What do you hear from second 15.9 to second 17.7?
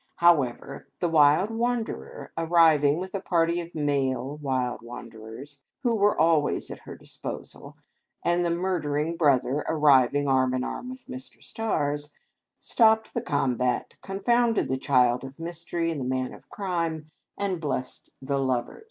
and Man of Crime, and